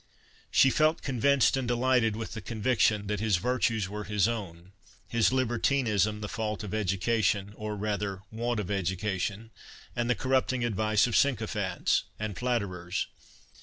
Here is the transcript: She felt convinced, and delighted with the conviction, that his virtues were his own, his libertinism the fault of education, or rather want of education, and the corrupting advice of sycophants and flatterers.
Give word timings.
She 0.49 0.71
felt 0.71 1.03
convinced, 1.03 1.55
and 1.55 1.67
delighted 1.67 2.15
with 2.15 2.33
the 2.33 2.41
conviction, 2.41 3.05
that 3.05 3.19
his 3.19 3.37
virtues 3.37 3.87
were 3.87 4.05
his 4.05 4.27
own, 4.27 4.71
his 5.07 5.31
libertinism 5.31 6.21
the 6.21 6.27
fault 6.27 6.63
of 6.63 6.73
education, 6.73 7.53
or 7.55 7.75
rather 7.75 8.23
want 8.31 8.59
of 8.59 8.71
education, 8.71 9.51
and 9.95 10.09
the 10.09 10.15
corrupting 10.15 10.65
advice 10.65 11.05
of 11.05 11.15
sycophants 11.15 12.05
and 12.17 12.35
flatterers. 12.35 13.09